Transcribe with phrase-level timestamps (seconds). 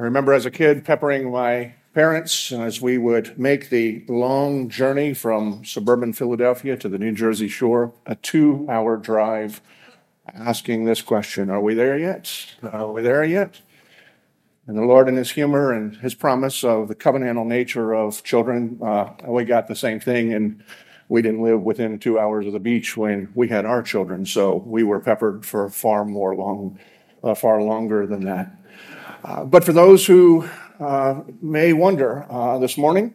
[0.00, 5.12] I remember as a kid peppering my parents as we would make the long journey
[5.12, 9.60] from suburban Philadelphia to the New Jersey shore, a two hour drive,
[10.32, 12.34] asking this question Are we there yet?
[12.62, 13.60] Are we there yet?
[14.66, 18.80] And the Lord, in His humor and His promise of the covenantal nature of children,
[18.82, 20.32] uh, we got the same thing.
[20.32, 20.64] And
[21.10, 24.62] we didn't live within two hours of the beach when we had our children, so
[24.64, 26.78] we were peppered for far more long,
[27.22, 28.56] uh, far longer than that.
[29.22, 30.48] Uh, but for those who
[30.78, 33.14] uh, may wonder uh, this morning,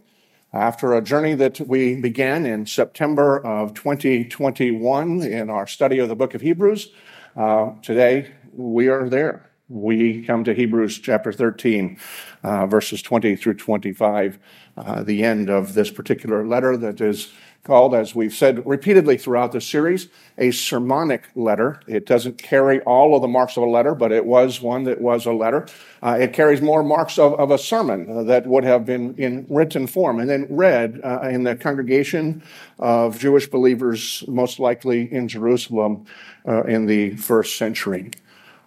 [0.54, 6.16] after a journey that we began in September of 2021 in our study of the
[6.16, 6.90] book of Hebrews,
[7.36, 9.49] uh, today we are there.
[9.68, 11.98] We come to Hebrews chapter 13,
[12.44, 14.38] uh, verses 20 through 25,
[14.77, 17.34] uh, the end of this particular letter that is
[17.66, 21.82] called, as we've said repeatedly throughout the series, a sermonic letter.
[21.88, 25.02] It doesn't carry all of the marks of a letter, but it was one that
[25.02, 25.68] was a letter.
[26.02, 29.88] Uh, it carries more marks of, of a sermon that would have been in written
[29.88, 32.43] form and then read uh, in the congregation
[32.77, 36.05] of Jewish believers, most likely in Jerusalem
[36.48, 38.12] uh, in the first century.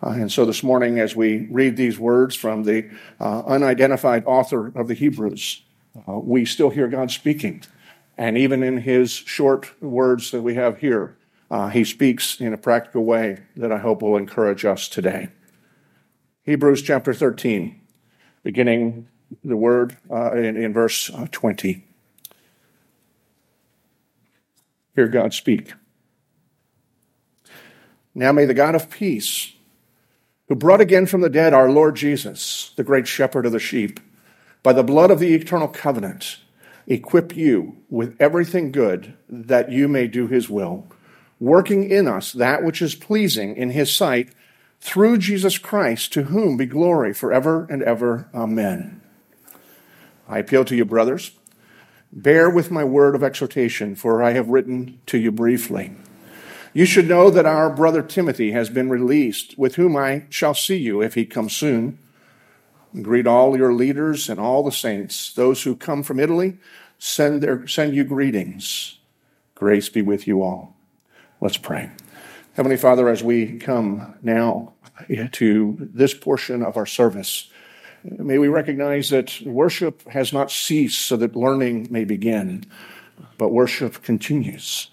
[0.02, 2.88] Uh, and so this morning, as we read these words from the
[3.20, 5.62] uh, unidentified author of the Hebrews,
[6.08, 7.62] uh, we still hear God speaking.
[8.18, 11.16] And even in his short words that we have here,
[11.52, 15.28] uh, he speaks in a practical way that I hope will encourage us today.
[16.42, 17.80] Hebrews chapter 13,
[18.42, 19.06] beginning
[19.44, 21.84] the word uh, in, in, verse uh, 20.
[24.96, 25.74] Hear God speak.
[28.14, 29.52] Now may the God of peace,
[30.48, 34.00] who brought again from the dead our Lord Jesus, the great shepherd of the sheep,
[34.64, 36.38] by the blood of the eternal covenant,
[36.88, 40.86] equip you with everything good that you may do his will,
[41.38, 44.30] working in us that which is pleasing in his sight
[44.80, 48.28] through Jesus Christ, to whom be glory forever and ever.
[48.34, 49.02] Amen.
[50.28, 51.32] I appeal to you, brothers.
[52.10, 55.92] Bear with my word of exhortation, for I have written to you briefly.
[56.72, 60.76] You should know that our brother Timothy has been released, with whom I shall see
[60.76, 61.98] you if he comes soon.
[63.02, 65.32] Greet all your leaders and all the saints.
[65.34, 66.58] Those who come from Italy
[66.98, 68.98] send, their, send you greetings.
[69.54, 70.76] Grace be with you all.
[71.40, 71.90] Let's pray.
[72.54, 74.72] Heavenly Father, as we come now
[75.32, 77.50] to this portion of our service,
[78.02, 82.64] may we recognize that worship has not ceased so that learning may begin,
[83.36, 84.90] but worship continues.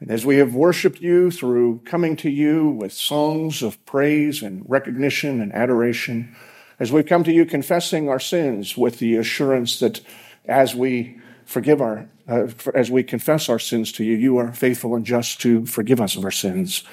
[0.00, 4.64] And as we have worshiped you through coming to you with songs of praise and
[4.68, 6.36] recognition and adoration,
[6.78, 10.00] as we've come to you confessing our sins with the assurance that
[10.46, 14.94] as we forgive our, uh, as we confess our sins to you, you are faithful
[14.94, 16.84] and just to forgive us of our sins.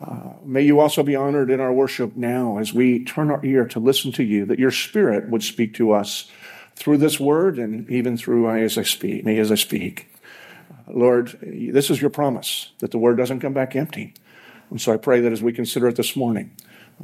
[0.00, 3.64] Uh, may you also be honored in our worship now as we turn our ear
[3.64, 6.30] to listen to you, that your spirit would speak to us
[6.74, 10.10] through this word and even through I as I speak, me as I speak.
[10.88, 14.12] Lord, this is your promise that the word doesn't come back empty.
[14.70, 16.50] And so I pray that as we consider it this morning,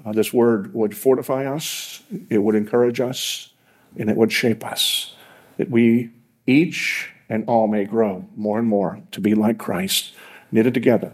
[0.05, 3.53] uh, this word would fortify us, it would encourage us,
[3.97, 5.15] and it would shape us.
[5.57, 6.11] That we
[6.47, 10.13] each and all may grow more and more to be like Christ,
[10.51, 11.13] knitted together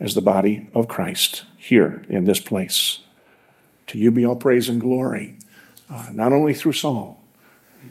[0.00, 3.00] as the body of Christ here in this place.
[3.88, 5.38] To you be all praise and glory,
[5.90, 7.16] uh, not only through song,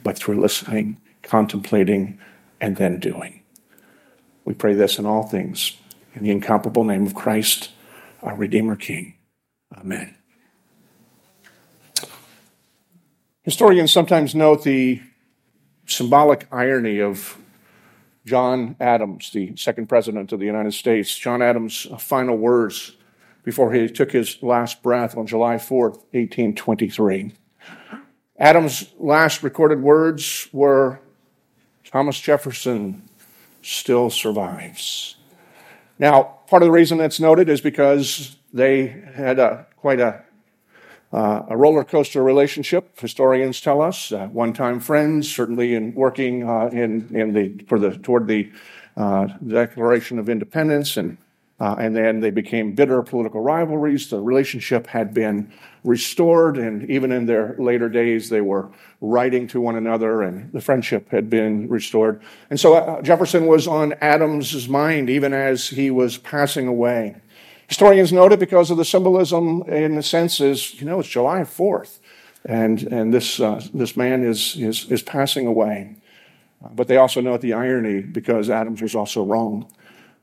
[0.03, 2.19] but through listening, contemplating,
[2.61, 3.41] and then doing.
[4.45, 5.77] We pray this in all things
[6.15, 7.71] in the incomparable name of Christ,
[8.23, 9.15] our Redeemer King.
[9.75, 10.16] Amen.
[13.47, 15.01] Historians sometimes note the
[15.85, 17.37] symbolic irony of
[18.25, 21.17] John Adams, the second president of the United States.
[21.17, 22.97] John Adams' final words
[23.45, 27.31] before he took his last breath on July 4th, 1823.
[28.37, 30.99] Adams' last recorded words were
[31.85, 33.07] Thomas Jefferson
[33.61, 35.15] still survives.
[35.97, 40.25] Now, part of the reason that's noted is because they had a, quite a
[41.13, 44.11] uh, a roller coaster relationship, historians tell us.
[44.11, 48.51] Uh, one-time friends, certainly in working uh, in, in the for the toward the
[48.97, 51.17] uh, Declaration of Independence, and
[51.59, 54.09] uh, and then they became bitter political rivalries.
[54.09, 55.51] The relationship had been
[55.83, 60.61] restored, and even in their later days, they were writing to one another, and the
[60.61, 62.21] friendship had been restored.
[62.49, 67.15] And so Jefferson was on Adams's mind even as he was passing away.
[67.67, 71.41] Historians note it because of the symbolism in the sense is, you know, it's July
[71.41, 71.99] 4th,
[72.45, 75.97] and, and this, uh, this man is, is, is passing away.
[76.73, 79.69] But they also note the irony because Adams was also wrong.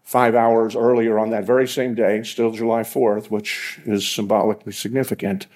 [0.03, 5.47] Five hours earlier on that very same day, still July 4th, which is symbolically significant,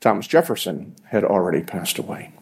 [0.00, 2.32] Thomas Jefferson had already passed away.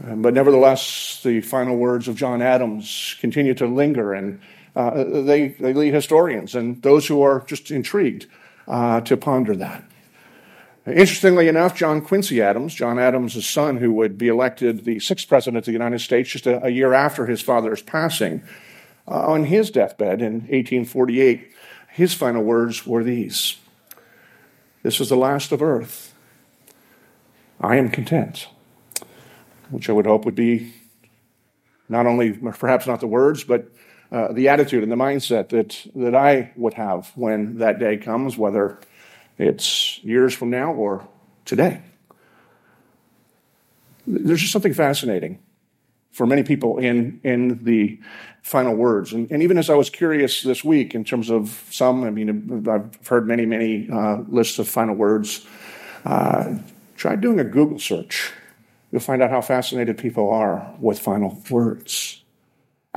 [0.00, 4.40] But nevertheless, the final words of John Adams continue to linger, and
[4.76, 8.26] uh, they, they lead historians and those who are just intrigued
[8.68, 9.84] uh, to ponder that.
[10.86, 15.58] Interestingly enough, John Quincy Adams, John Adams' son, who would be elected the sixth president
[15.58, 18.44] of the United States just a, a year after his father's passing,
[19.08, 21.52] uh, on his deathbed in 1848,
[21.90, 23.56] his final words were these
[24.84, 26.14] This is the last of earth.
[27.60, 28.46] I am content
[29.70, 30.72] which I would hope would be
[31.88, 33.68] not only perhaps not the words, but
[34.12, 38.36] uh, the attitude and the mindset that, that I would have when that day comes,
[38.36, 38.78] whether
[39.38, 41.06] it's years from now or
[41.44, 41.82] today.
[44.06, 45.40] There's just something fascinating
[46.12, 48.00] for many people in, in the
[48.42, 49.12] final words.
[49.12, 52.68] And, and even as I was curious this week in terms of some, I mean,
[52.68, 55.44] I've heard many, many uh, lists of final words,
[56.04, 56.54] uh,
[56.96, 58.32] tried doing a Google search
[58.90, 62.22] you'll find out how fascinated people are with final words.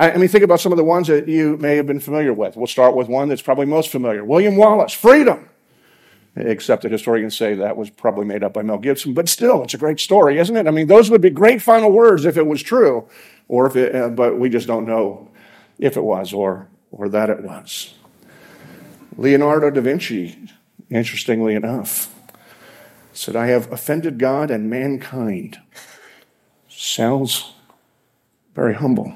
[0.00, 2.56] I mean, think about some of the ones that you may have been familiar with.
[2.56, 5.50] We'll start with one that's probably most familiar William Wallace, freedom.
[6.36, 9.74] Except that historians say that was probably made up by Mel Gibson, but still, it's
[9.74, 10.66] a great story, isn't it?
[10.66, 13.08] I mean, those would be great final words if it was true,
[13.48, 15.28] or if it, uh, but we just don't know
[15.78, 17.94] if it was or, or that it was.
[19.18, 20.38] Leonardo da Vinci,
[20.88, 22.14] interestingly enough,
[23.12, 25.58] said, I have offended God and mankind.
[26.68, 27.52] Sounds
[28.54, 29.12] very humble.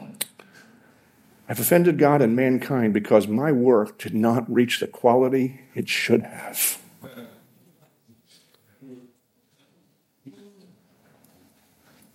[1.48, 6.22] I've offended God and mankind because my work did not reach the quality it should
[6.22, 6.78] have.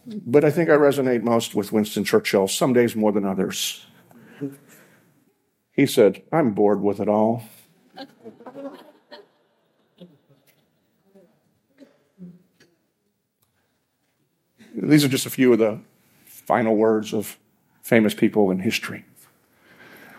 [0.07, 3.85] But I think I resonate most with Winston Churchill, some days more than others.
[5.71, 7.43] He said, I'm bored with it all.
[14.73, 15.79] These are just a few of the
[16.25, 17.37] final words of
[17.83, 19.05] famous people in history.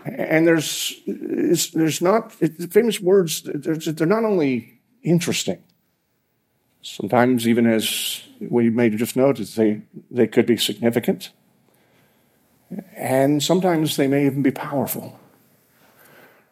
[0.04, 5.62] And there's, there's not, famous words, they're not only interesting,
[6.80, 11.30] sometimes even as we may just notice, they, they could be significant.
[12.96, 15.18] And sometimes they may even be powerful.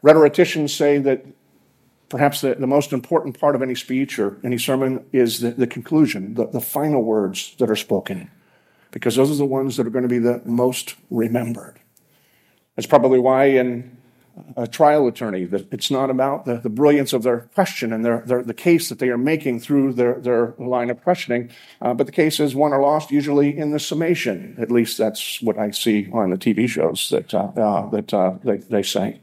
[0.03, 1.25] Rhetoricians say that
[2.09, 5.67] Perhaps the, the most important part of any speech or any sermon is the, the
[5.67, 8.31] conclusion, the, the final words that are spoken,
[8.91, 11.81] because those are the ones that are going to be the most remembered.
[12.79, 13.97] That's probably why in
[14.57, 18.41] a trial attorney it's not about the, the brilliance of their question and their, their,
[18.41, 21.51] the case that they are making through their, their line of questioning,
[21.83, 24.55] uh, but the case is won or lost usually in the summation.
[24.61, 28.35] At least that's what I see on the TV shows that, uh, uh, that uh,
[28.45, 29.19] they, they say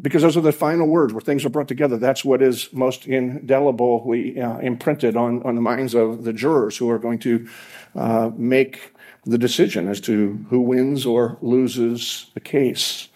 [0.00, 1.96] because those are the final words where things are brought together.
[1.96, 6.90] That's what is most indelibly uh, imprinted on, on the minds of the jurors who
[6.90, 7.48] are going to
[7.94, 8.92] uh, make
[9.26, 13.08] the decision as to who wins or loses the case.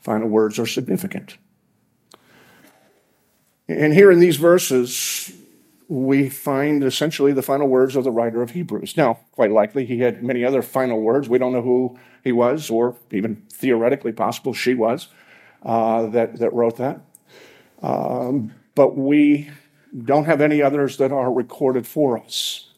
[0.00, 1.36] Final words are significant.
[3.68, 5.32] And here in these verses,
[5.86, 8.96] we find essentially the final words of the writer of Hebrews.
[8.96, 11.28] Now, quite likely, he had many other final words.
[11.28, 15.08] We don't know who he was, or even theoretically possible she was
[15.62, 17.00] uh, that, that wrote that.
[17.82, 19.50] Um, but we
[20.04, 22.69] don't have any others that are recorded for us.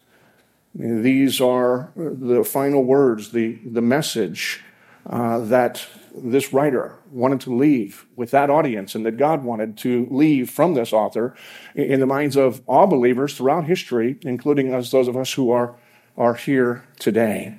[0.74, 4.62] These are the final words, the, the message
[5.06, 10.06] uh, that this writer wanted to leave with that audience and that God wanted to
[10.10, 11.34] leave from this author
[11.74, 15.74] in the minds of all believers throughout history, including us, those of us who are,
[16.16, 17.56] are here today.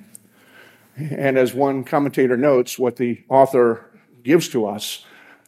[0.96, 3.90] And as one commentator notes, what the author
[4.22, 5.04] gives to us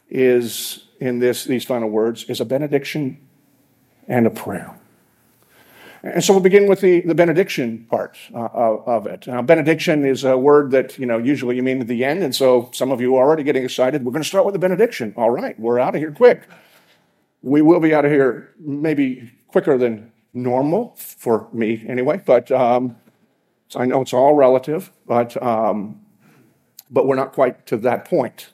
[0.09, 3.17] is in this, these final words is a benediction
[4.07, 4.77] and a prayer.
[6.03, 9.27] And so we'll begin with the, the benediction part uh, of it.
[9.27, 12.23] Now, benediction is a word that, you know, usually you mean at the end.
[12.23, 14.05] And so some of you are already getting excited.
[14.05, 15.13] We're going to start with the benediction.
[15.17, 16.47] All right, we're out of here quick.
[17.41, 22.95] We will be out of here maybe quicker than normal for me anyway, but um,
[23.75, 26.01] I know it's all relative, but, um,
[26.91, 28.49] but we're not quite to that point.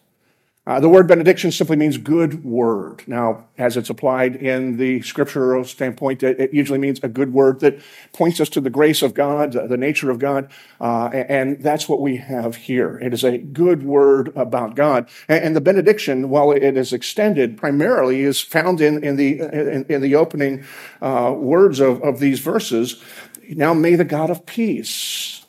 [0.65, 3.03] Uh, the word benediction simply means good word.
[3.05, 7.59] Now, as it's applied in the scriptural standpoint, it, it usually means a good word
[7.59, 7.79] that
[8.13, 11.99] points us to the grace of God, the nature of God, uh, and that's what
[11.99, 12.97] we have here.
[12.99, 15.09] It is a good word about God.
[15.27, 19.85] And, and the benediction, while it is extended primarily, is found in, in, the, in,
[19.89, 20.63] in the opening
[21.01, 23.03] uh, words of, of these verses.
[23.49, 25.42] Now may the God of peace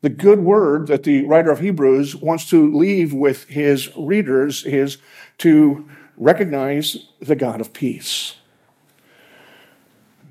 [0.00, 4.98] the good word that the writer of Hebrews wants to leave with his readers is
[5.38, 8.36] to recognize the God of peace.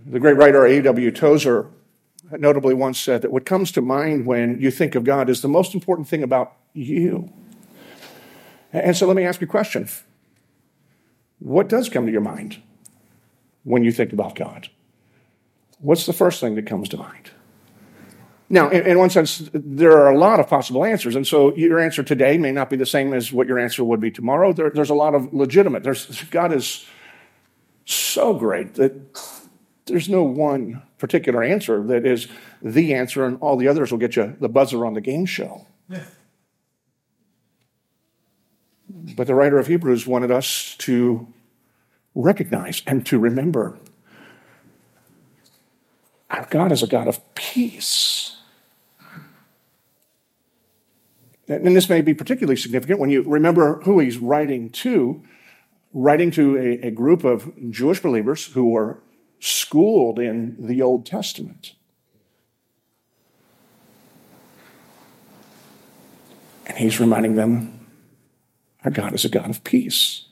[0.06, 1.12] The great writer A.W.
[1.12, 1.68] Tozer
[2.32, 5.48] notably once said that what comes to mind when you think of God is the
[5.48, 7.32] most important thing about you.
[8.72, 9.90] And so let me ask you a question.
[11.40, 12.62] What does come to your mind
[13.64, 14.70] when you think about God?
[15.80, 17.32] What's the first thing that comes to mind?
[18.50, 21.16] Now, in, in, one sense, there are a lot of possible answers.
[21.16, 24.00] And so your answer today may not be the same as what your answer would
[24.00, 24.54] be tomorrow.
[24.54, 25.84] There, there's a lot of legitimate.
[25.84, 26.86] There's, God is
[27.86, 28.94] so great that
[29.86, 32.27] there's no one particular answer that is
[32.62, 35.66] the answer, and all the others will get you the buzzer on the game show.
[35.89, 36.04] Yeah.
[39.16, 41.27] But the writer of Hebrews wanted us to
[42.16, 43.77] recognize and to remember
[46.30, 48.17] our God is a God of peace.
[51.48, 55.24] And this may be particularly significant when you remember who he's writing to,
[55.94, 59.01] writing to a, a group of Jewish believers who were
[59.39, 61.75] schooled in the Old Testament.
[66.66, 67.88] And he's reminding them
[68.84, 70.27] our God is a God of peace.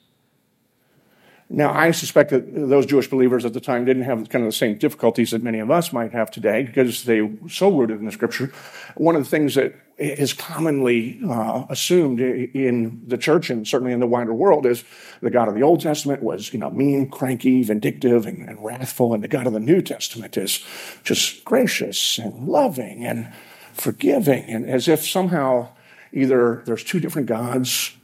[1.48, 4.58] Now, I suspect that those Jewish believers at the time didn't have kind of the
[4.58, 8.06] same difficulties that many of us might have today because they were so rooted in
[8.06, 8.52] the scripture.
[8.96, 14.00] One of the things that is commonly uh, assumed in the church and certainly in
[14.00, 14.84] the wider world is
[15.22, 19.14] the God of the Old Testament was, you know, mean, cranky, vindictive, and, and wrathful,
[19.14, 20.66] and the God of the New Testament is
[21.04, 23.32] just gracious and loving and
[23.72, 25.70] forgiving, and as if somehow
[26.12, 27.96] either there's two different gods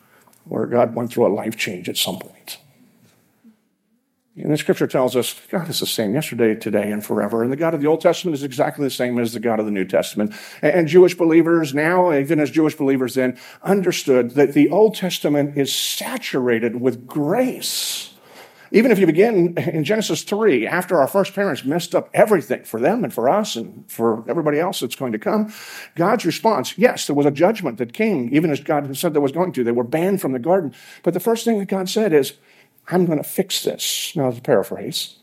[0.48, 2.60] or God went through a life change at some point.
[4.38, 7.44] And the scripture tells us God is the same yesterday, today, and forever.
[7.44, 9.66] And the God of the Old Testament is exactly the same as the God of
[9.66, 10.34] the New Testament.
[10.62, 15.74] And Jewish believers now, even as Jewish believers then, understood that the Old Testament is
[15.74, 18.14] saturated with grace.
[18.74, 22.80] Even if you begin in Genesis 3, after our first parents messed up everything for
[22.80, 25.54] them and for us and for everybody else that's going to come,
[25.96, 29.34] God's response, yes, there was a judgment that came, even as God said there was
[29.34, 29.66] going to.
[29.66, 30.74] They were banned from the garden.
[31.04, 32.36] But the first thing that God said is,
[32.92, 34.14] I'm going to fix this.
[34.16, 35.16] Now, to paraphrase.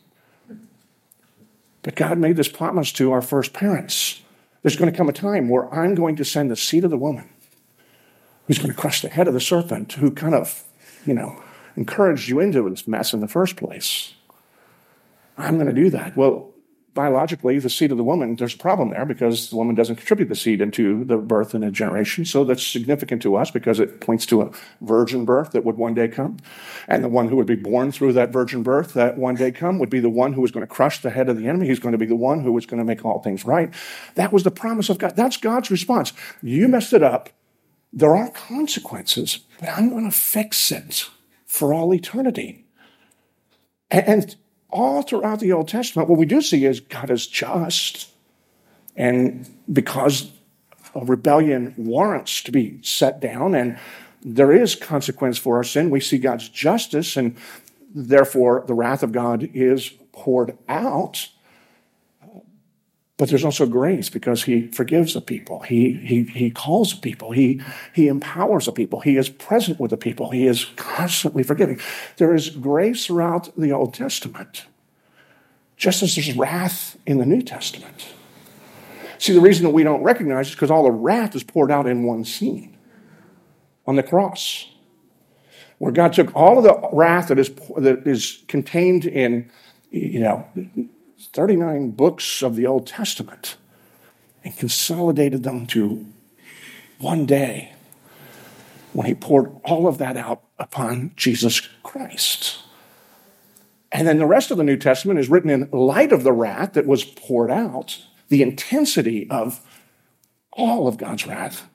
[1.83, 4.21] But God made this promise to our first parents.
[4.61, 6.97] There's going to come a time where I'm going to send the seed of the
[6.97, 7.29] woman
[8.47, 10.63] who's going to crush the head of the serpent who kind of,
[11.05, 11.41] you know,
[11.75, 14.13] encouraged you into this mess in the first place.
[15.37, 16.17] I'm going to do that.
[16.17, 16.51] Well,
[16.99, 20.27] biologically, the seed of the woman, there's a problem there because the woman doesn't contribute
[20.27, 22.25] the seed into the birth and a generation.
[22.25, 24.51] So that's significant to us because it points to a
[24.81, 26.39] virgin birth that would one day come.
[26.89, 29.79] And the one who would be born through that virgin birth that one day come
[29.79, 31.67] would be the one who was going to crush the head of the enemy.
[31.67, 33.73] He's going to be the one who was going to make all things right.
[34.15, 35.15] That was the promise of God.
[35.15, 36.11] That's God's response.
[36.41, 37.29] You messed it up.
[37.93, 41.09] There are consequences, but I'm going to fix it
[41.45, 42.65] for all eternity.
[43.89, 44.35] And
[44.69, 48.09] all throughout the Old Testament, what we do see is God is just.
[48.95, 50.31] And because
[50.95, 53.77] a rebellion warrants to be set down, and
[54.21, 57.35] there is consequence for our sin, we see God's justice, and
[57.93, 61.29] therefore the wrath of God is poured out.
[63.19, 65.59] But there's also grace because he forgives the people.
[65.59, 67.31] He, he, he calls the people.
[67.33, 67.61] He,
[67.93, 69.01] he empowers the people.
[69.01, 70.31] He is present with the people.
[70.31, 71.81] He is constantly forgiving.
[72.15, 74.67] There is grace throughout the Old Testament,
[75.75, 78.07] just as there's wrath in the New Testament.
[79.17, 81.87] See, the reason that we don't recognize is because all the wrath is poured out
[81.87, 82.77] in one scene
[83.85, 84.65] on the cross,
[85.77, 89.51] where God took all of the wrath that is, that is contained in,
[89.91, 90.47] you know,
[91.33, 93.57] 39 books of the Old Testament
[94.43, 96.05] and consolidated them to
[96.99, 97.73] one day
[98.93, 102.59] when he poured all of that out upon Jesus Christ.
[103.91, 106.73] And then the rest of the New Testament is written in light of the wrath
[106.73, 109.61] that was poured out, the intensity of
[110.53, 111.67] all of God's wrath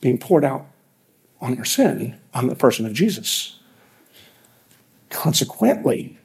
[0.00, 0.66] being poured out
[1.40, 3.58] on our sin, on the person of Jesus.
[5.10, 6.18] Consequently,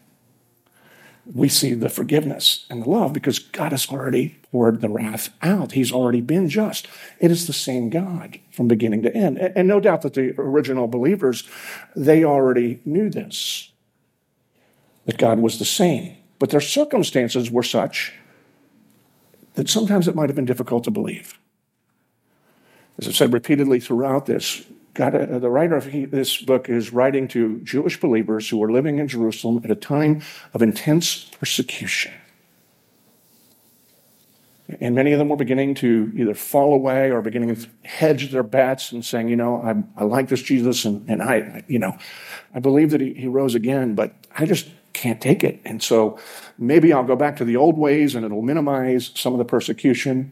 [1.25, 5.73] we see the forgiveness and the love because God has already poured the wrath out.
[5.73, 6.87] He's already been just.
[7.19, 9.37] It is the same God from beginning to end.
[9.37, 11.47] And no doubt that the original believers,
[11.95, 13.71] they already knew this,
[15.05, 16.17] that God was the same.
[16.39, 18.13] But their circumstances were such
[19.53, 21.37] that sometimes it might have been difficult to believe.
[22.97, 26.91] As I've said repeatedly throughout this, God, uh, the writer of he, this book is
[26.91, 30.21] writing to Jewish believers who were living in Jerusalem at a time
[30.53, 32.11] of intense persecution.
[34.79, 38.43] And many of them were beginning to either fall away or beginning to hedge their
[38.43, 41.97] bets and saying, you know, I, I like this Jesus and, and I, you know,
[42.53, 45.59] I believe that he, he rose again, but I just can't take it.
[45.65, 46.19] And so
[46.57, 50.31] maybe I'll go back to the old ways and it'll minimize some of the persecution.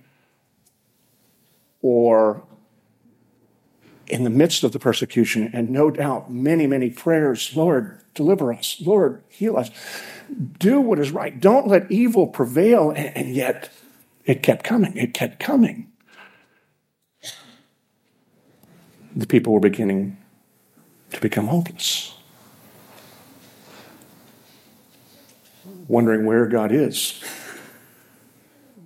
[1.82, 2.44] Or
[4.10, 8.82] in the midst of the persecution, and no doubt many, many prayers, Lord, deliver us,
[8.84, 9.70] Lord, heal us.
[10.60, 11.40] Do what is right.
[11.40, 12.92] Don't let evil prevail.
[12.92, 13.70] And yet
[14.26, 15.92] it kept coming, it kept coming.
[19.16, 20.18] The people were beginning
[21.12, 22.20] to become hopeless.
[25.90, 27.22] wondering where God is,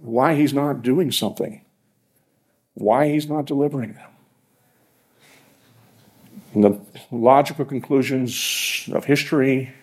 [0.01, 1.61] why He's not doing something,
[2.73, 4.09] why He's not delivering them.
[6.53, 6.79] And the
[7.12, 9.74] logical conclusions of history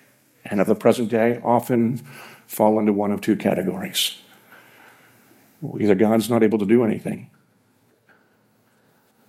[0.44, 1.98] and of the present day often
[2.46, 4.18] fall into one of two categories.
[5.78, 7.30] Either God's not able to do anything,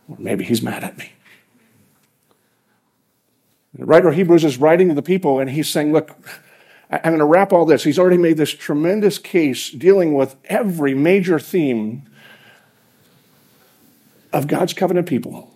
[0.08, 1.12] or maybe He's mad at me.
[3.74, 6.12] The writer of Hebrews is writing to the people, and he's saying, Look,
[6.90, 7.84] I'm going to wrap all this.
[7.84, 12.04] He's already made this tremendous case dealing with every major theme
[14.34, 15.51] of God's covenant people.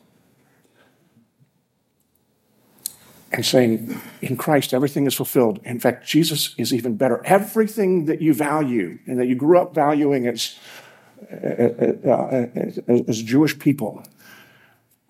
[3.36, 5.60] And saying, in Christ, everything is fulfilled.
[5.66, 7.22] In fact, Jesus is even better.
[7.26, 10.58] Everything that you value and that you grew up valuing as,
[11.30, 14.02] as, as Jewish people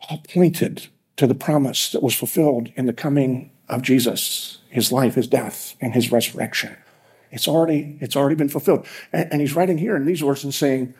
[0.10, 5.13] all pointed to the promise that was fulfilled in the coming of Jesus his life,
[5.13, 6.75] his death, and his resurrection.
[7.32, 8.88] It's already, it's already been fulfilled.
[9.13, 10.96] And, and he's writing here in these words and saying,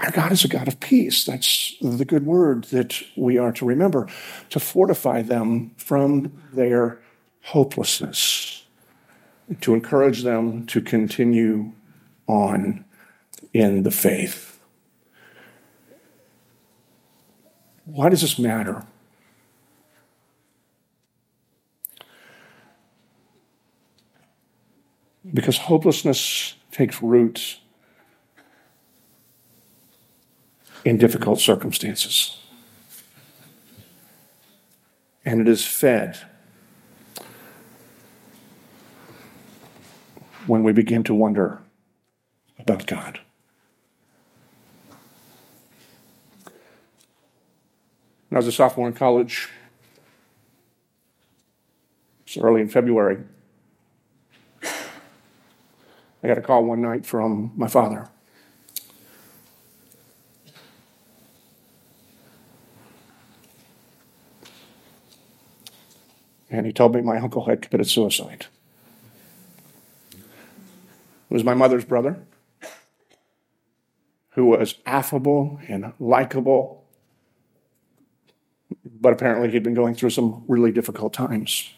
[0.00, 1.24] Our God is a God of peace.
[1.24, 4.08] That's the good word that we are to remember,
[4.50, 7.00] to fortify them from their
[7.44, 8.64] hopelessness,
[9.60, 11.72] to encourage them to continue
[12.26, 12.84] on
[13.54, 14.60] in the faith.
[17.86, 18.84] Why does this matter?
[25.32, 27.60] Because hopelessness takes root
[30.86, 32.38] in difficult circumstances.
[35.24, 36.16] And it is fed
[40.46, 41.60] when we begin to wonder
[42.60, 43.18] about God.
[48.28, 49.48] When I was a sophomore in college,
[52.26, 53.24] it was early in February,
[54.62, 58.08] I got a call one night from my father.
[66.56, 68.46] And he told me my uncle had committed suicide.
[70.12, 72.18] It was my mother's brother,
[74.30, 76.84] who was affable and likable,
[79.00, 81.72] but apparently he'd been going through some really difficult times.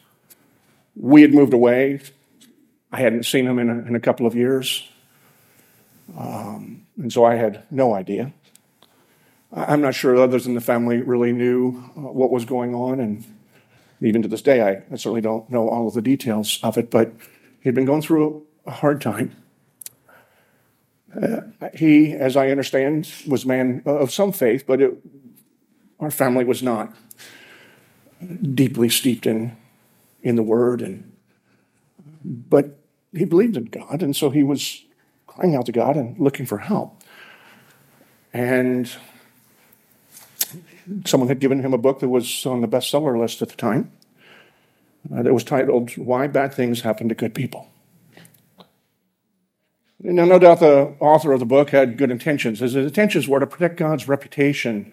[0.95, 2.01] We had moved away
[2.91, 4.89] I hadn't seen him in a, in a couple of years.
[6.17, 8.33] Um, and so I had no idea.
[9.53, 13.01] I'm not sure others in the family really knew uh, what was going on.
[13.01, 13.25] And
[14.01, 16.91] even to this day, I, I certainly don't know all of the details of it,
[16.91, 17.13] but
[17.61, 19.37] he'd been going through a hard time.
[21.21, 21.41] Uh,
[21.75, 24.97] he, as I understand, was a man of some faith, but it,
[25.99, 26.95] our family was not
[28.55, 29.57] deeply steeped in,
[30.23, 30.83] in the word.
[30.83, 31.13] And,
[32.25, 32.79] but
[33.13, 34.85] he believed in God, and so he was
[35.27, 37.03] crying out to God and looking for help.
[38.33, 38.91] And
[41.05, 43.91] someone had given him a book that was on the bestseller list at the time
[45.15, 47.69] uh, that was titled Why Bad Things Happen to Good People.
[50.01, 52.61] Now, no doubt the author of the book had good intentions.
[52.61, 54.93] His intentions were to protect God's reputation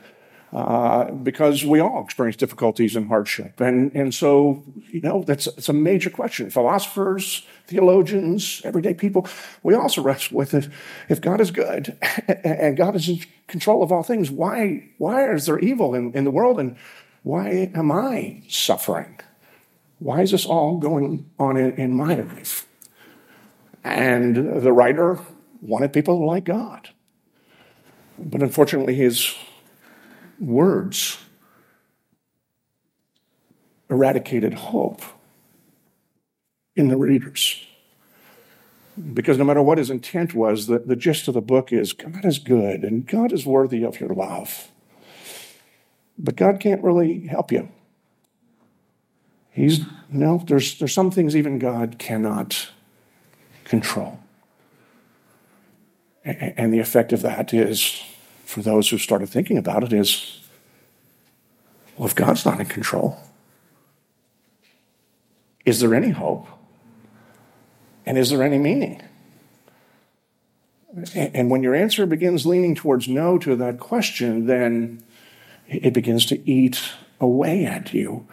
[0.54, 3.60] uh, because we all experience difficulties and hardship.
[3.60, 6.50] And, and so, you know, that's it's a major question.
[6.50, 9.28] Philosophers, theologians, everyday people,
[9.64, 10.70] we also wrestle with it.
[11.10, 11.98] If God is good
[12.44, 16.24] and God is in control of all things, why, why is there evil in, in
[16.24, 16.78] the world and
[17.24, 19.20] why am I suffering?
[20.00, 22.68] Why is this all going on in, in my life?
[23.84, 25.20] And the writer
[25.62, 26.90] wanted people like God.
[28.18, 29.36] But unfortunately, his
[30.40, 31.18] words
[33.90, 35.02] eradicated hope
[36.76, 37.66] in the readers.
[39.14, 42.24] Because no matter what his intent was, the, the gist of the book is God
[42.24, 44.72] is good and God is worthy of your love.
[46.18, 47.70] But God can't really help you.
[49.52, 52.70] He's, you know, there's, there's some things even God cannot
[53.64, 54.20] control.
[56.24, 58.02] And the effect of that is
[58.46, 60.42] for those who started thinking about it is
[61.98, 63.18] well, if God's not in control,
[65.66, 66.48] is there any hope?
[68.06, 69.02] And is there any meaning?
[71.14, 75.04] And when your answer begins leaning towards no to that question, then
[75.68, 76.82] it begins to eat
[77.20, 78.28] away at you.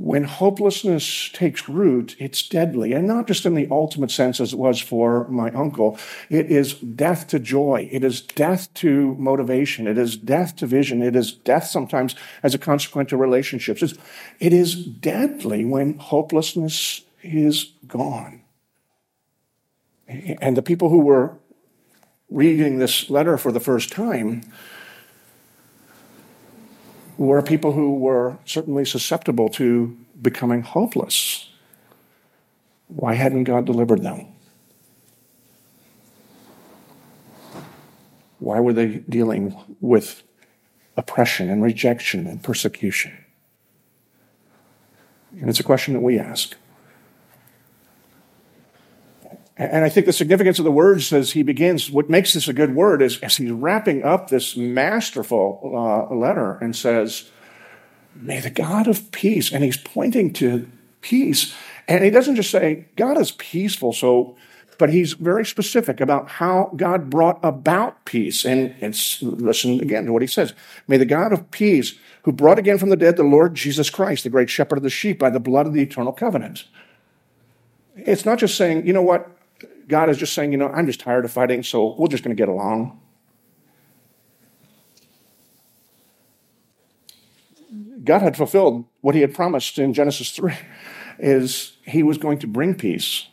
[0.00, 4.58] When hopelessness takes root, it's deadly, and not just in the ultimate sense as it
[4.58, 5.98] was for my uncle.
[6.30, 7.88] It is death to joy.
[7.90, 9.88] It is death to motivation.
[9.88, 11.02] It is death to vision.
[11.02, 13.82] It is death sometimes as a consequence of relationships.
[13.82, 13.94] It's,
[14.38, 18.42] it is deadly when hopelessness is gone.
[20.06, 21.38] And the people who were
[22.30, 24.42] reading this letter for the first time
[27.18, 31.50] were people who were certainly susceptible to becoming hopeless.
[32.86, 34.28] Why hadn't God delivered them?
[38.38, 40.22] Why were they dealing with
[40.96, 43.12] oppression and rejection and persecution?
[45.40, 46.54] And it's a question that we ask.
[49.58, 52.52] And I think the significance of the words as he begins, what makes this a
[52.52, 57.28] good word is as he's wrapping up this masterful uh, letter and says,
[58.14, 60.68] May the God of peace, and he's pointing to
[61.00, 61.54] peace.
[61.88, 64.36] And he doesn't just say, God is peaceful, so,
[64.78, 68.44] but he's very specific about how God brought about peace.
[68.44, 70.52] And it's, listen again to what he says.
[70.86, 74.22] May the God of peace, who brought again from the dead the Lord Jesus Christ,
[74.22, 76.64] the great shepherd of the sheep, by the blood of the eternal covenant.
[77.96, 79.37] It's not just saying, you know what,
[79.88, 82.36] God is just saying, you know, I'm just tired of fighting, so we're just going
[82.36, 83.00] to get along.
[88.04, 90.54] God had fulfilled what he had promised in Genesis 3
[91.18, 93.26] is he was going to bring peace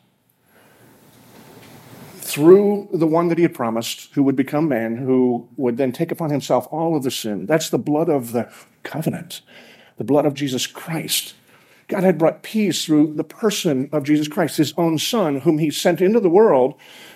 [2.16, 6.12] through the one that he had promised who would become man who would then take
[6.12, 9.42] upon himself all of the sin that's the blood of the covenant
[9.98, 11.36] the blood of Jesus Christ
[11.88, 15.70] God had brought peace through the person of Jesus Christ, his own son, whom he
[15.70, 16.74] sent into the world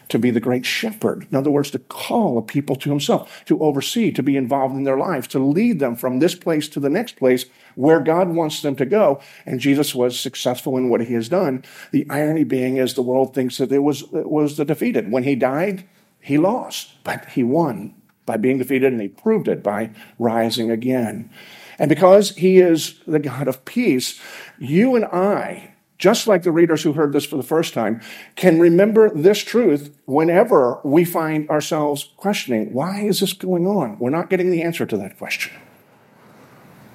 [0.09, 1.27] to be the great shepherd.
[1.31, 4.83] In other words, to call a people to himself, to oversee, to be involved in
[4.83, 8.61] their lives, to lead them from this place to the next place where God wants
[8.61, 9.19] them to go.
[9.45, 11.63] And Jesus was successful in what he has done.
[11.91, 15.11] The irony being is the world thinks that it was, it was the defeated.
[15.11, 15.87] When he died,
[16.19, 21.31] he lost, but he won by being defeated, and he proved it by rising again.
[21.79, 24.19] And because he is the God of peace,
[24.59, 28.01] you and I, just like the readers who heard this for the first time,
[28.35, 33.97] can remember this truth whenever we find ourselves questioning, why is this going on?
[33.97, 35.53] We're not getting the answer to that question.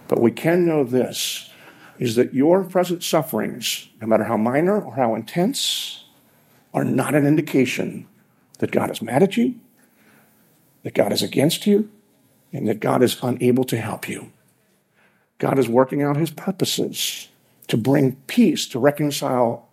[0.07, 1.51] But we can know this
[1.99, 6.05] is that your present sufferings, no matter how minor or how intense,
[6.75, 8.07] are not an indication
[8.59, 9.55] that God is mad at you,
[10.83, 11.91] that God is against you,
[12.53, 14.33] and that God is unable to help you.
[15.39, 17.29] God is working out his purposes
[17.69, 19.69] to bring peace, to reconcile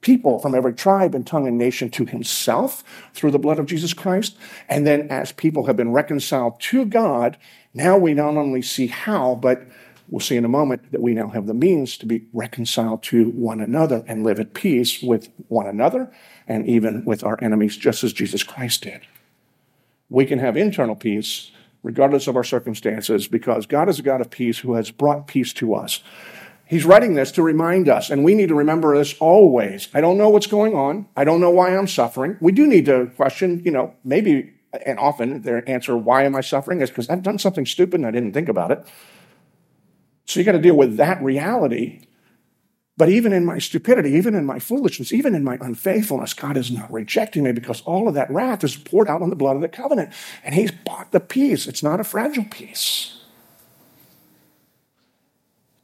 [0.00, 2.84] people from every tribe and tongue and nation to himself
[3.14, 4.36] through the blood of Jesus Christ.
[4.68, 7.38] And then as people have been reconciled to God,
[7.72, 9.62] now we not only see how, but
[10.08, 13.30] we'll see in a moment that we now have the means to be reconciled to
[13.30, 16.12] one another and live at peace with one another
[16.46, 19.02] and even with our enemies, just as Jesus Christ did.
[20.10, 21.52] We can have internal peace
[21.82, 25.52] regardless of our circumstances, because God is a God of peace who has brought peace
[25.54, 26.02] to us.
[26.64, 29.88] He's writing this to remind us, and we need to remember this always.
[29.92, 31.06] I don't know what's going on.
[31.16, 32.38] I don't know why I'm suffering.
[32.40, 34.54] We do need to question, you know, maybe,
[34.86, 38.06] and often their answer, why am I suffering, is because I've done something stupid and
[38.06, 38.86] I didn't think about it.
[40.24, 42.06] So you got to deal with that reality.
[42.96, 46.70] But even in my stupidity, even in my foolishness, even in my unfaithfulness, God is
[46.70, 49.62] not rejecting me because all of that wrath is poured out on the blood of
[49.62, 50.12] the covenant.
[50.44, 51.66] And He's bought the peace.
[51.66, 53.18] It's not a fragile peace.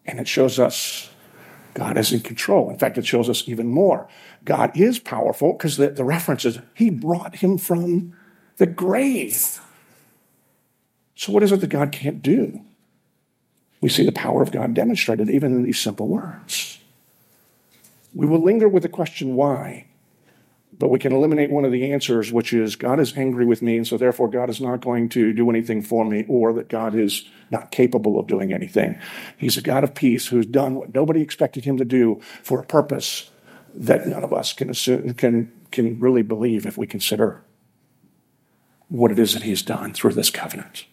[0.05, 1.11] And it shows us
[1.75, 2.71] God is in control.
[2.71, 4.09] In fact, it shows us even more.
[4.45, 8.17] God is powerful because the, the reference is He brought him from
[8.57, 9.61] the grave.
[11.15, 12.63] So, what is it that God can't do?
[13.81, 16.78] We see the power of God demonstrated even in these simple words.
[18.15, 19.87] We will linger with the question why,
[20.79, 23.77] but we can eliminate one of the answers, which is God is angry with me,
[23.77, 26.95] and so therefore God is not going to do anything for me, or that God
[26.95, 28.99] is not capable of doing anything.
[29.37, 32.67] He's a God of peace who's done what nobody expected him to do for a
[32.67, 33.31] purpose
[33.75, 37.43] that none of us can assume, can, can really believe if we consider
[38.89, 40.87] what it is that he's done through this covenant.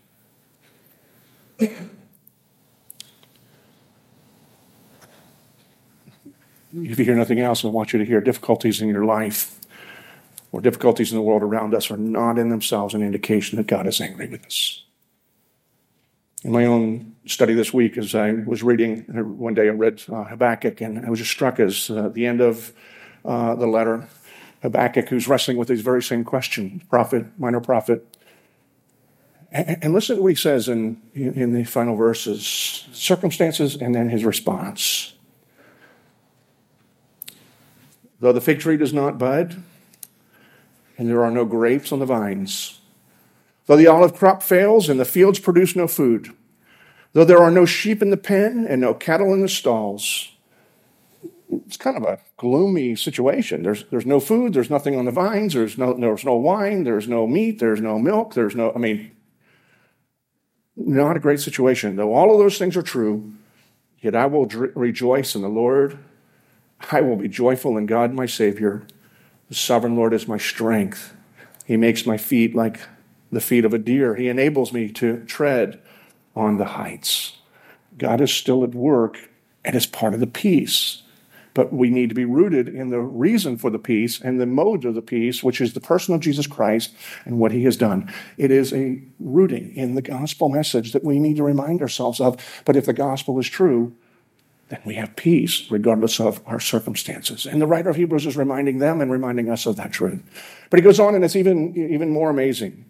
[6.78, 9.60] If you hear nothing else, I want you to hear difficulties in your life
[10.52, 13.88] or difficulties in the world around us are not in themselves an indication that God
[13.88, 14.84] is angry with us.
[16.44, 19.02] In my own study this week, as I was reading,
[19.38, 22.40] one day I read uh, Habakkuk, and I was just struck as uh, the end
[22.40, 22.72] of
[23.26, 24.08] uh, the letter.
[24.62, 28.08] Habakkuk, who's wrestling with these very same questions, prophet, minor prophet.
[29.52, 34.26] And, listen to what he says in, in the final verses circumstances and then his
[34.26, 35.15] response.
[38.20, 39.62] Though the fig tree does not bud,
[40.98, 42.80] and there are no grapes on the vines,
[43.66, 46.30] though the olive crop fails and the fields produce no food,
[47.14, 50.32] though there are no sheep in the pen and no cattle in the stalls,
[51.66, 53.64] it's kind of a gloomy situation.
[53.64, 57.08] There's, there's no food, there's nothing on the vines, there's no, there's no wine, there's
[57.08, 59.12] no meat, there's no milk, there's no, I mean,
[60.76, 61.96] not a great situation.
[61.96, 63.34] Though all of those things are true,
[64.00, 65.98] yet I will rejoice in the Lord.
[66.92, 68.86] I will be joyful in God, my Savior.
[69.50, 71.16] The sovereign Lord is my strength.
[71.66, 72.80] He makes my feet like
[73.32, 74.16] the feet of a deer.
[74.16, 75.82] He enables me to tread
[76.36, 77.38] on the heights.
[77.98, 79.30] God is still at work
[79.64, 81.02] and is part of the peace.
[81.54, 84.84] But we need to be rooted in the reason for the peace and the mode
[84.84, 86.94] of the peace, which is the person of Jesus Christ
[87.24, 88.14] and what he has done.
[88.38, 92.38] It is a rooting in the gospel message that we need to remind ourselves of.
[92.66, 93.96] But if the gospel is true,
[94.70, 97.46] then we have peace regardless of our circumstances.
[97.46, 100.24] And the writer of Hebrews is reminding them and reminding us of that truth.
[100.70, 102.86] But he goes on, and it's even, even more amazing.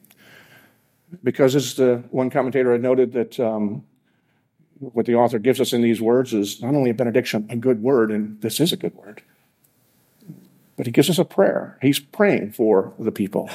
[1.24, 3.84] Because as the one commentator had noted that um,
[4.80, 7.82] what the author gives us in these words is not only a benediction, a good
[7.82, 9.22] word, and this is a good word,
[10.78, 11.78] but he gives us a prayer.
[11.82, 13.50] He's praying for the people.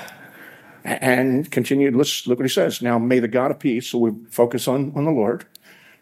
[0.82, 2.80] And continued, let's look what he says.
[2.80, 5.44] Now, may the God of peace, so we focus on, on the Lord,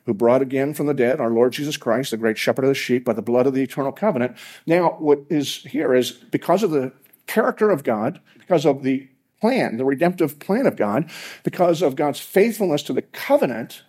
[0.09, 2.75] who brought again from the dead our Lord Jesus Christ, the great shepherd of the
[2.75, 4.39] sheep, by the blood of the eternal covenant.
[4.67, 6.93] Now, what is here is because of the
[7.27, 9.07] character of God, because of the
[9.39, 11.11] plan, the redemptive plan of God,
[11.45, 13.83] because of God's faithfulness to the covenant,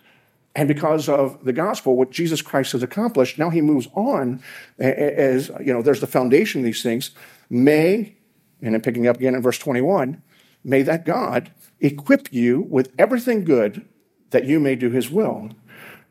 [0.54, 4.42] and because of the gospel, what Jesus Christ has accomplished, now he moves on
[4.78, 7.12] as, you know, there's the foundation of these things.
[7.48, 8.14] May,
[8.60, 10.22] and I'm picking up again in verse 21,
[10.62, 13.88] may that God equip you with everything good
[14.30, 15.50] that you may do his will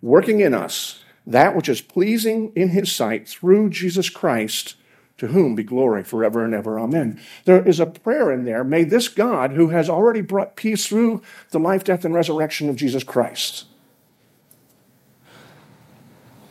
[0.01, 4.75] working in us that which is pleasing in his sight through Jesus Christ,
[5.17, 6.79] to whom be glory forever and ever.
[6.79, 7.21] Amen.
[7.45, 8.63] There is a prayer in there.
[8.63, 12.77] May this God, who has already brought peace through the life, death, and resurrection of
[12.77, 13.65] Jesus Christ,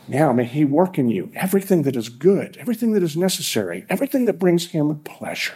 [0.07, 4.25] now may he work in you everything that is good, everything that is necessary, everything
[4.25, 5.55] that brings him pleasure.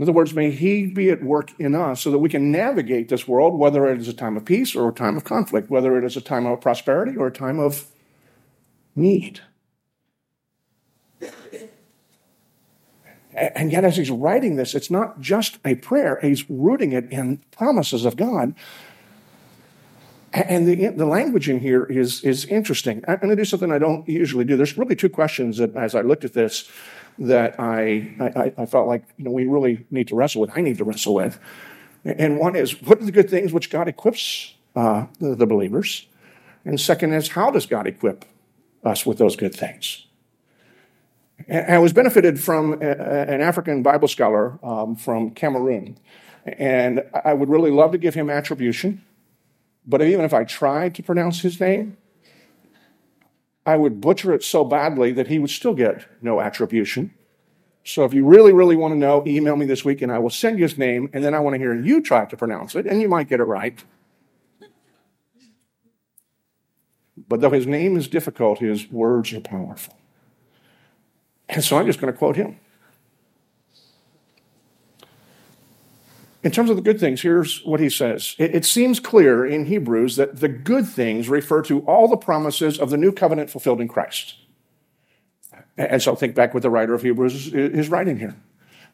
[0.00, 3.10] In other words, may He be at work in us so that we can navigate
[3.10, 5.98] this world, whether it is a time of peace or a time of conflict, whether
[5.98, 7.84] it is a time of prosperity or a time of
[8.96, 9.40] need.
[13.34, 17.42] And yet, as he's writing this, it's not just a prayer, he's rooting it in
[17.50, 18.54] promises of God.
[20.32, 23.04] And the, the language in here is, is interesting.
[23.06, 24.56] I'm going to do something I don't usually do.
[24.56, 26.70] There's really two questions that, as I looked at this,
[27.20, 30.50] that I, I, I felt like you know we really need to wrestle with.
[30.56, 31.38] I need to wrestle with,
[32.04, 36.06] and one is what are the good things which God equips uh, the, the believers,
[36.64, 38.24] and second is how does God equip
[38.82, 40.06] us with those good things?
[41.46, 45.98] And I was benefited from a, an African Bible scholar um, from Cameroon,
[46.46, 49.04] and I would really love to give him attribution,
[49.86, 51.98] but even if I tried to pronounce his name,
[53.66, 57.12] I would butcher it so badly that he would still get no attribution.
[57.84, 60.30] So if you really, really want to know, email me this week and I will
[60.30, 62.86] send you his name, and then I want to hear you try to pronounce it,
[62.86, 63.82] and you might get it right.
[67.28, 69.96] But though his name is difficult, his words are powerful.
[71.48, 72.58] And so I'm just going to quote him.
[76.42, 78.34] In terms of the good things, here's what he says.
[78.38, 82.78] It, it, seems clear in Hebrews that the good things refer to all the promises
[82.78, 84.36] of the new covenant fulfilled in Christ.
[85.76, 88.36] And so think back what the writer of Hebrews is writing here.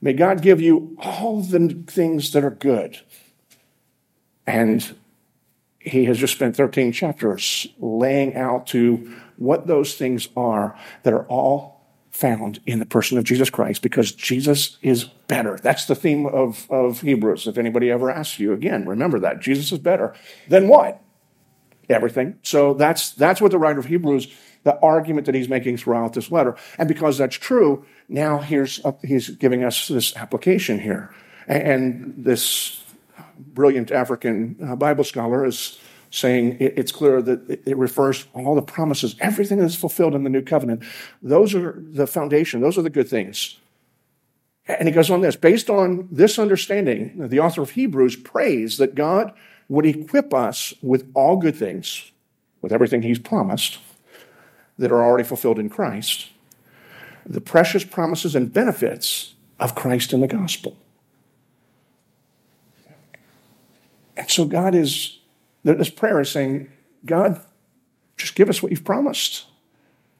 [0.01, 3.01] May God give you all the things that are good.
[4.47, 4.97] And
[5.79, 11.27] he has just spent 13 chapters laying out to what those things are that are
[11.27, 11.76] all
[12.17, 15.59] found in the person of Jesus Christ because Jesus is better.
[15.63, 17.47] That's the theme of, of Hebrews.
[17.47, 19.41] If anybody ever asks you again, remember that.
[19.41, 20.15] Jesus is better.
[20.49, 21.03] Then what?
[21.91, 22.39] Everything.
[22.43, 24.29] So that's, that's what the writer of Hebrews,
[24.65, 26.57] the argument that he's making throughout this letter.
[26.79, 31.15] And because that's true, now here's, he's giving us this application here.
[31.47, 32.83] And, and this
[33.39, 35.79] brilliant African uh, Bible scholar is
[36.17, 40.41] saying it's clear that it refers all the promises, everything that's fulfilled in the new
[40.41, 40.83] covenant.
[41.23, 43.59] Those are the foundation, those are the good things.
[44.67, 48.95] And he goes on this based on this understanding, the author of Hebrews prays that
[48.95, 49.33] God
[49.69, 52.13] would equip us with all good things,
[52.63, 53.79] with everything He's promised,
[54.79, 56.29] that are already fulfilled in Christ,
[57.25, 60.77] the precious promises and benefits of Christ in the gospel.
[64.17, 65.19] And so God is,
[65.75, 66.71] this prayer is saying,
[67.05, 67.41] God,
[68.17, 69.47] just give us what you've promised,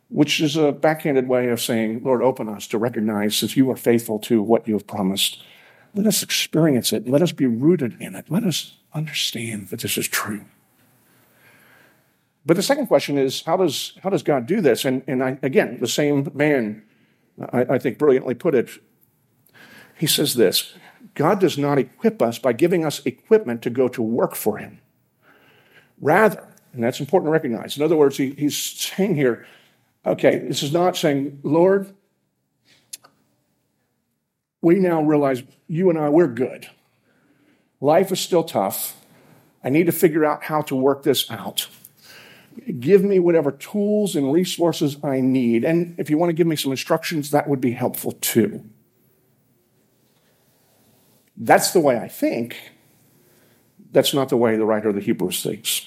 [0.09, 3.77] which is a backhanded way of saying, Lord, open us to recognize that you are
[3.77, 5.43] faithful to what you have promised.
[5.95, 7.09] Let us experience it.
[7.09, 8.27] Let us be rooted in it.
[8.29, 10.45] Let us understand that this is true.
[12.45, 14.85] But the second question is, how does, how does God do this?
[14.85, 16.85] And, and I, again, the same man,
[17.53, 18.71] I, I think, brilliantly put it.
[19.97, 20.75] He says this
[21.15, 24.81] God does not equip us by giving us equipment to go to work for Him.
[26.01, 27.77] Rather, and that's important to recognize.
[27.77, 29.47] In other words, he, he's saying here,
[30.05, 31.95] okay, this is not saying, Lord,
[34.61, 36.69] we now realize you and I, we're good.
[37.81, 38.97] Life is still tough.
[39.63, 41.69] I need to figure out how to work this out.
[42.81, 45.65] Give me whatever tools and resources I need.
[45.65, 48.65] And if you want to give me some instructions, that would be helpful too.
[51.37, 52.57] That's the way I think.
[53.97, 55.87] That's not the way the writer of the Hebrews thinks.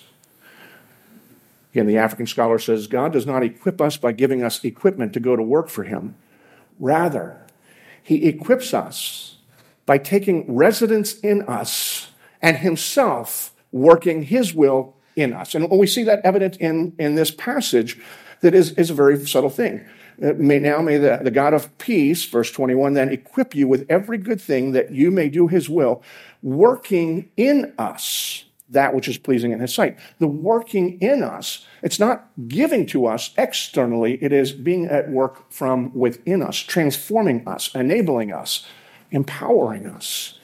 [1.72, 5.19] Again, the African scholar says God does not equip us by giving us equipment to
[5.19, 6.15] go to work for Him.
[6.80, 7.45] Rather,
[8.02, 9.38] He equips us
[9.86, 12.10] by taking residence in us
[12.41, 15.54] and Himself working His will in us.
[15.54, 18.02] And we see that evident in, in this passage
[18.41, 19.86] that is, is a very subtle thing.
[20.19, 24.17] May, now may the, the God of peace, verse 21, then equip you with every
[24.17, 26.03] good thing that you may do his will,
[26.41, 29.97] working in us that which is pleasing in his sight.
[30.19, 35.51] The working in us, it's not giving to us externally, it is being at work
[35.51, 38.65] from within us, transforming us, enabling us,
[39.12, 40.39] empowering us.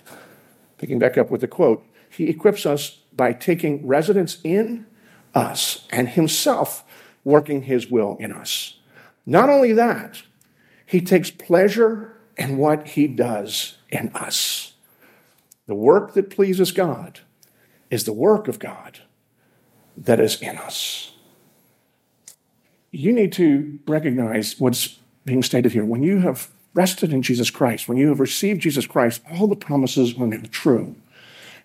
[0.77, 4.85] Picking back up with the quote, he equips us by taking residence in
[5.33, 6.83] us and himself
[7.23, 8.79] working his will in us.
[9.25, 10.23] Not only that,
[10.85, 14.73] he takes pleasure in what he does in us.
[15.67, 17.21] The work that pleases God
[17.89, 18.99] is the work of God
[19.97, 21.13] that is in us.
[22.91, 25.85] You need to recognize what's being stated here.
[25.85, 29.55] When you have rested in Jesus Christ, when you have received Jesus Christ, all the
[29.55, 30.95] promises are now true.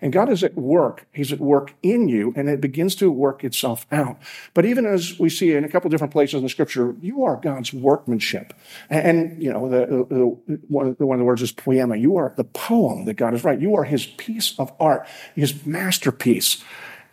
[0.01, 1.05] And God is at work.
[1.13, 4.17] He's at work in you, and it begins to work itself out.
[4.55, 7.35] But even as we see in a couple different places in the scripture, you are
[7.35, 8.53] God's workmanship.
[8.89, 11.97] And, you know, the, the, one, of the, one of the words is poema.
[11.97, 13.61] You are the poem that God is writing.
[13.61, 16.63] You are his piece of art, his masterpiece.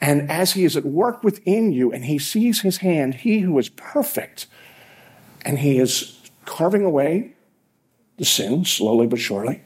[0.01, 3.59] And as he is at work within you and he sees his hand, he who
[3.59, 4.47] is perfect,
[5.45, 7.35] and he is carving away
[8.17, 9.63] the sin slowly but surely,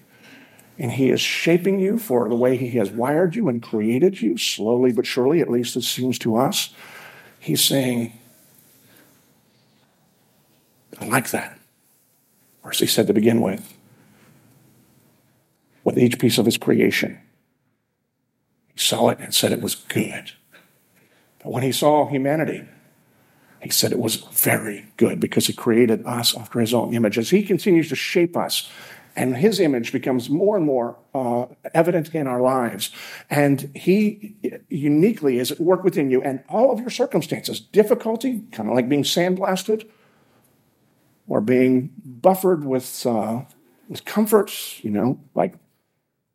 [0.82, 4.36] and He is shaping you for the way He has wired you and created you,
[4.36, 6.74] slowly but surely, at least it seems to us.
[7.38, 8.12] He's saying,
[11.00, 11.56] I like that.
[12.64, 13.72] Or as He said to begin with,
[15.84, 17.20] with each piece of His creation,
[18.74, 20.32] He saw it and said it was good.
[21.44, 22.64] But when He saw humanity,
[23.60, 27.16] he said it was very good because he created us after his own image.
[27.16, 28.68] As he continues to shape us
[29.14, 32.90] and his image becomes more and more uh, evident in our lives.
[33.28, 34.36] And he
[34.68, 38.88] uniquely is at work within you and all of your circumstances difficulty, kind of like
[38.88, 39.88] being sandblasted
[41.28, 43.42] or being buffered with, uh,
[43.88, 45.54] with comforts, you know, like,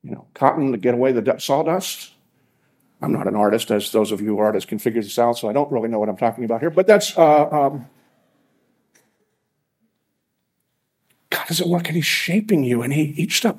[0.03, 2.13] you know, cotton to get away the sawdust.
[3.01, 5.37] I'm not an artist, as those of you who are artists can figure this out,
[5.37, 6.71] so I don't really know what I'm talking about here.
[6.71, 7.87] But that's uh, um,
[11.47, 12.81] God is at work and He's shaping you.
[12.81, 13.57] And He each step,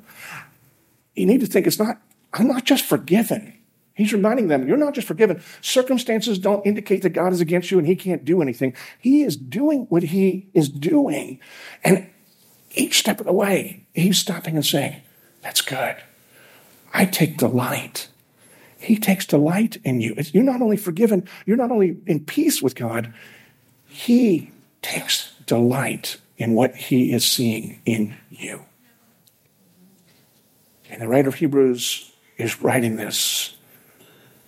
[1.15, 2.01] you need to think it's not,
[2.35, 3.55] I'm not just forgiven.
[3.95, 5.43] He's reminding them, you're not just forgiven.
[5.63, 8.75] Circumstances don't indicate that God is against you and He can't do anything.
[9.01, 11.41] He is doing what He is doing.
[11.83, 12.09] And
[12.73, 15.01] each step of the way, He's stopping and saying,
[15.41, 15.97] That's good.
[16.93, 18.09] I take delight.
[18.79, 20.15] He takes delight in you.
[20.33, 23.13] You're not only forgiven, you're not only in peace with God,
[23.87, 24.51] He
[24.83, 28.65] takes delight in what he is seeing in you.
[30.89, 33.55] And the writer of Hebrews is writing this.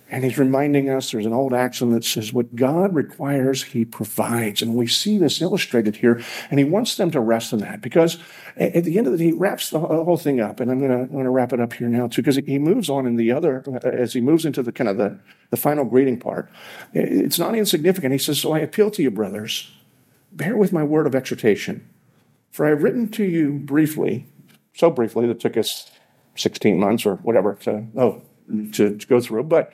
[0.09, 4.61] And he's reminding us there's an old axiom that says, What God requires, he provides.
[4.61, 6.21] And we see this illustrated here.
[6.49, 8.17] And he wants them to rest in that because
[8.57, 10.59] at the end of the day, he wraps the whole thing up.
[10.59, 13.15] And I'm going to, wrap it up here now, too, because he moves on in
[13.15, 15.17] the other, uh, as he moves into the kind of the,
[15.49, 16.49] the final greeting part.
[16.93, 18.11] It's not insignificant.
[18.11, 19.71] He says, So I appeal to you, brothers
[20.31, 21.87] bear with my word of exhortation.
[22.51, 24.25] For I have written to you briefly,
[24.73, 25.89] so briefly that took us
[26.35, 28.21] 16 months or whatever to, oh,
[28.73, 29.73] to, to go through, but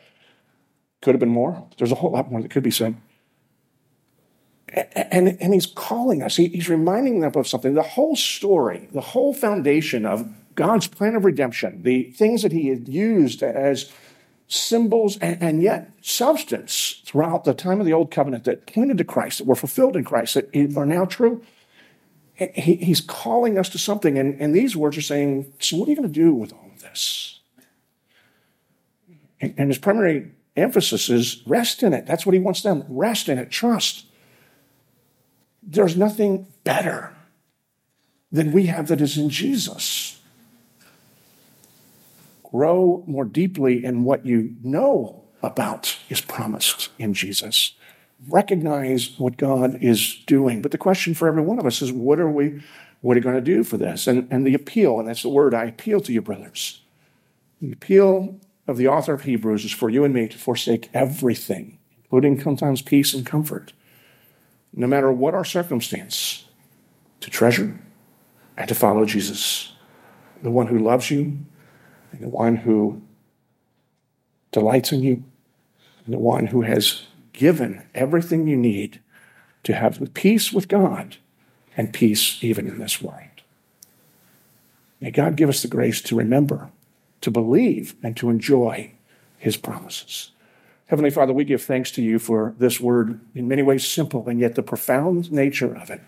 [1.01, 1.67] Could have been more.
[1.77, 2.95] There's a whole lot more that could be said.
[4.73, 7.73] And, and he's calling us, he's reminding them of something.
[7.73, 12.67] The whole story, the whole foundation of God's plan of redemption, the things that he
[12.67, 13.91] had used as
[14.47, 19.03] symbols and, and, yet substance throughout the time of the Old Covenant that pointed to
[19.03, 21.43] Christ, that were fulfilled in Christ, that are now true.
[22.33, 25.91] He, he's calling us to something, and, and these words are saying, So, what are
[25.91, 27.39] you going to do with all of this?
[29.41, 32.05] And, and his primary emphasis is rest in it.
[32.05, 34.05] That's what he wants them rest in it, trust.
[35.61, 37.15] There's nothing better
[38.31, 40.16] than we have that is in Jesus
[42.51, 47.73] grow more deeply in what you know about is promised in Jesus.
[48.27, 50.61] Recognize what God is doing.
[50.61, 52.61] But the question for every one of us is what are we
[53.01, 54.07] what are you going to do for this?
[54.07, 56.81] And, and the appeal, and that's the word I appeal to you, brothers.
[57.61, 61.77] The appeal of the author of Hebrews is for you and me to forsake everything,
[62.03, 63.73] including sometimes peace and comfort,
[64.73, 66.45] no matter what our circumstance,
[67.21, 67.79] to treasure
[68.57, 69.73] and to follow Jesus,
[70.41, 71.37] the one who loves you,
[72.11, 73.01] and the one who
[74.51, 75.23] delights in you,
[76.05, 77.03] and the one who has
[77.33, 78.99] given everything you need
[79.63, 81.17] to have peace with God
[81.75, 83.21] and peace even in this world.
[84.99, 86.71] May God give us the grace to remember,
[87.21, 88.93] to believe, and to enjoy
[89.37, 90.31] his promises.
[90.87, 94.39] Heavenly Father, we give thanks to you for this word, in many ways simple, and
[94.39, 96.01] yet the profound nature of it.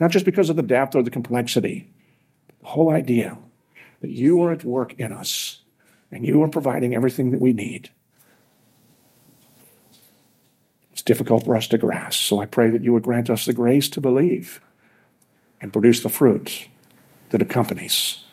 [0.00, 1.88] Not just because of the depth or the complexity,
[2.60, 3.36] the whole idea
[4.02, 5.62] that you are at work in us
[6.10, 7.88] and you are providing everything that we need.
[10.92, 13.54] It's difficult for us to grasp, so I pray that you would grant us the
[13.54, 14.60] grace to believe
[15.60, 16.68] and produce the fruit
[17.30, 18.24] that accompanies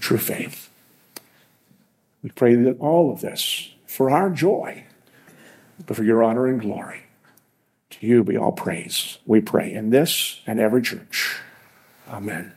[0.00, 0.68] true faith.
[2.22, 4.84] We pray that all of this, for our joy,
[5.86, 7.02] but for your honor and glory,
[7.90, 11.38] to you be all praise, we pray in this and every church.
[12.08, 12.52] Amen.